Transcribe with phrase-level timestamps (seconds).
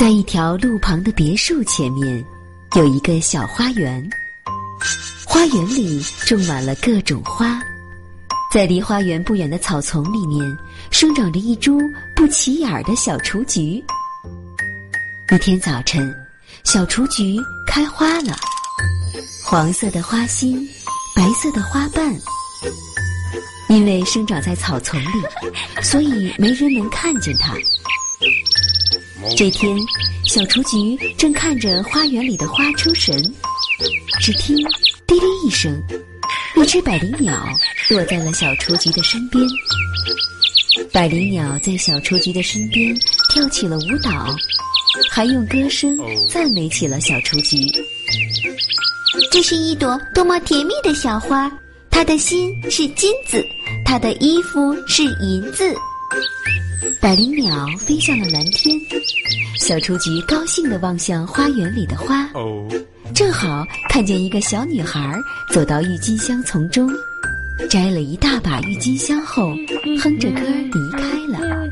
[0.00, 2.24] 在一条路旁的别墅前面，
[2.74, 4.02] 有一个小花园。
[5.26, 7.60] 花园里种满了各种花，
[8.50, 10.56] 在离花园不远的草丛里面，
[10.90, 11.78] 生长着一株
[12.16, 13.84] 不起眼儿的小雏菊。
[15.30, 16.10] 一天早晨，
[16.64, 18.34] 小雏菊开花了，
[19.44, 20.66] 黄色的花心，
[21.14, 22.10] 白色的花瓣。
[23.68, 27.52] 因为生长在草丛里，所以没人能看见它。
[29.36, 29.76] 这天，
[30.24, 33.14] 小雏菊正看着花园里的花出神，
[34.20, 34.56] 只听
[35.06, 35.82] “滴哩”一声，
[36.56, 37.46] 一只百灵鸟
[37.90, 39.44] 落在了小雏菊的身边。
[40.92, 42.94] 百灵鸟在小雏菊的身边
[43.30, 44.34] 跳起了舞蹈，
[45.10, 45.98] 还用歌声
[46.32, 47.58] 赞美起了小雏菊。
[49.30, 51.50] 这是一朵多么甜蜜的小花，
[51.90, 53.44] 它的心是金子，
[53.84, 55.74] 它的衣服是银子。
[57.00, 58.78] 百灵鸟飞向了蓝天，
[59.56, 62.28] 小雏菊高兴地望向花园里的花，
[63.14, 65.18] 正好看见一个小女孩
[65.52, 66.88] 走到郁金香丛中，
[67.68, 69.54] 摘了一大把郁金香后，
[70.02, 71.68] 哼着歌离开了。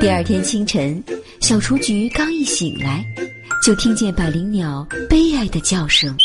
[0.00, 1.02] 第二天清晨，
[1.40, 3.04] 小雏菊刚一醒来，
[3.64, 6.16] 就听见百灵鸟悲哀的叫声。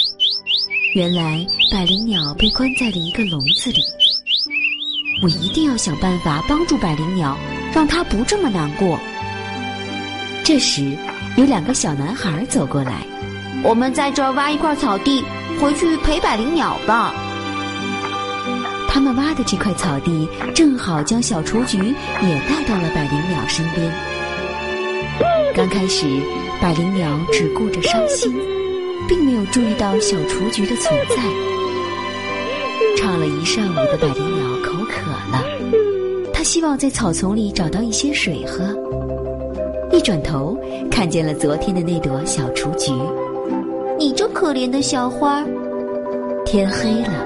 [0.93, 3.81] 原来，百灵鸟被关在了一个笼子里。
[5.21, 7.37] 我一定要想办法帮助百灵鸟，
[7.73, 8.99] 让它不这么难过。
[10.43, 10.95] 这时，
[11.37, 13.01] 有两个小男孩走过来，
[13.63, 15.23] 我们在这儿挖一块草地，
[15.59, 17.13] 回去陪百灵鸟吧。
[18.89, 23.91] 他们挖的这块草地正好将小雏菊也带到了百灵鸟身边。
[25.55, 26.05] 刚开始，
[26.61, 28.33] 百灵鸟只顾着伤心，
[29.07, 31.15] 并没有注意到小雏菊的存在。
[32.97, 34.44] 唱了一上午的百灵鸟，
[36.45, 38.63] 希望在草丛里找到一些水喝。
[39.91, 40.55] 一转头，
[40.91, 42.91] 看见了昨天的那朵小雏菊。
[43.97, 45.43] 你这可怜的小花。
[46.45, 47.25] 天黑了，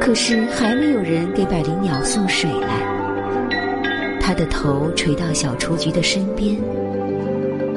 [0.00, 4.18] 可是还没有人给百灵鸟送水来。
[4.20, 6.56] 他的头垂到小雏菊的身边，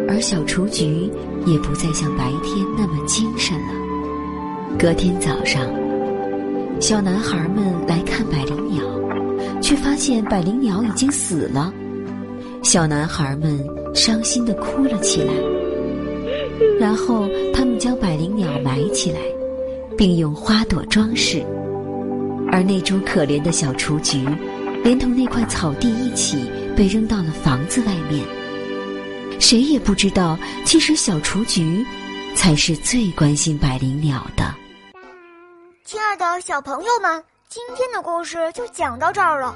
[0.10, 1.08] 而小雏菊
[1.46, 4.76] 也不再像白天那么精神了。
[4.80, 5.62] 隔天早上。
[6.80, 8.23] 小男孩们来看，
[10.06, 11.74] 现百灵鸟已经死了。
[12.62, 13.66] 小男孩们
[13.96, 15.34] 伤心的哭了起来。
[16.78, 19.20] 然后他们将百灵鸟埋起来，
[19.98, 21.42] 并用花朵装饰。
[22.52, 24.28] 而那株可怜的小雏菊，
[24.84, 28.26] 连同那块草地一起被扔到了房子外面。
[29.40, 31.86] 谁也不知道，其实小雏菊
[32.36, 34.54] 才是最关心百灵鸟的。
[35.86, 39.56] 亲爱的小朋友们，今天的故事就讲到这儿了。